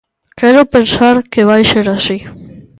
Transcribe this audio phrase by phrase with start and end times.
[0.39, 2.17] Quero pensar que vai ser así.